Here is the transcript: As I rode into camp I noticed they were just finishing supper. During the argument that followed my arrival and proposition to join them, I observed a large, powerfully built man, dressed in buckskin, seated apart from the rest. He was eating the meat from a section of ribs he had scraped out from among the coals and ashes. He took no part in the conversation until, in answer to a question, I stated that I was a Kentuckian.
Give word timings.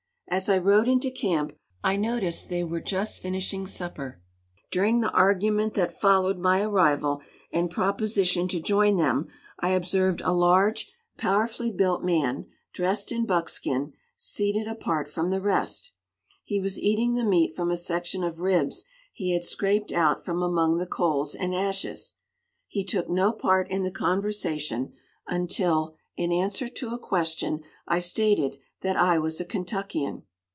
As 0.31 0.47
I 0.47 0.59
rode 0.59 0.87
into 0.87 1.11
camp 1.11 1.51
I 1.83 1.97
noticed 1.97 2.47
they 2.47 2.63
were 2.63 2.79
just 2.79 3.19
finishing 3.21 3.67
supper. 3.67 4.21
During 4.71 5.01
the 5.01 5.11
argument 5.11 5.73
that 5.73 5.91
followed 5.91 6.37
my 6.37 6.61
arrival 6.61 7.21
and 7.51 7.69
proposition 7.69 8.47
to 8.47 8.61
join 8.61 8.95
them, 8.95 9.27
I 9.59 9.71
observed 9.71 10.21
a 10.21 10.31
large, 10.31 10.89
powerfully 11.17 11.69
built 11.69 12.01
man, 12.01 12.45
dressed 12.71 13.11
in 13.11 13.25
buckskin, 13.25 13.91
seated 14.15 14.69
apart 14.69 15.09
from 15.09 15.31
the 15.31 15.41
rest. 15.41 15.91
He 16.45 16.61
was 16.61 16.79
eating 16.79 17.15
the 17.15 17.25
meat 17.25 17.53
from 17.53 17.69
a 17.69 17.75
section 17.75 18.23
of 18.23 18.39
ribs 18.39 18.85
he 19.11 19.33
had 19.33 19.43
scraped 19.43 19.91
out 19.91 20.23
from 20.23 20.41
among 20.41 20.77
the 20.77 20.87
coals 20.87 21.35
and 21.35 21.53
ashes. 21.53 22.13
He 22.69 22.85
took 22.85 23.09
no 23.09 23.33
part 23.33 23.69
in 23.69 23.83
the 23.83 23.91
conversation 23.91 24.93
until, 25.27 25.97
in 26.15 26.31
answer 26.31 26.69
to 26.69 26.91
a 26.93 26.97
question, 26.99 27.63
I 27.85 27.99
stated 27.99 28.57
that 28.81 28.95
I 28.97 29.19
was 29.19 29.39
a 29.39 29.45
Kentuckian. 29.45 30.23